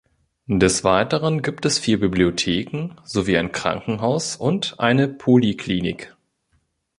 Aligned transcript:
Des 0.47 0.83
Weiteren 0.83 1.43
gibt 1.43 1.63
es 1.63 1.77
vier 1.77 1.99
Bibliotheken, 1.99 2.95
sowie 3.03 3.37
ein 3.37 3.51
Krankenhaus 3.51 4.35
und 4.35 4.79
eine 4.79 5.07
Poliklinik. 5.07 6.15